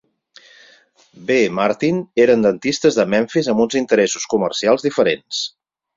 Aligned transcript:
B. 1.27 1.35
Martin 1.59 2.01
eren 2.25 2.45
dentistes 2.47 2.97
de 3.01 3.07
Memphis 3.15 3.51
amb 3.53 3.65
uns 3.67 3.77
interessos 3.83 4.29
comercials 4.35 4.87
diferents. 4.89 5.45